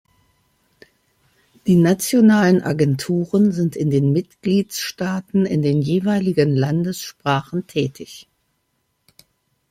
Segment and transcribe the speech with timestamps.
[1.67, 8.27] Die nationalen Agenturen sind in den Mitgliedstaaten in den jeweiligen Landessprachen tätig.